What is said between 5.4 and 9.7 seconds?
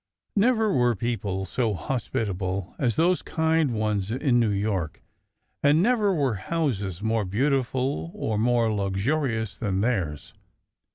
and never were houses more beautiful or more luxurious